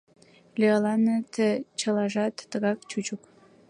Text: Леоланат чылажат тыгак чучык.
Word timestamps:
Леоланат 0.59 1.33
чылажат 1.79 2.35
тыгак 2.51 2.79
чучык. 2.89 3.21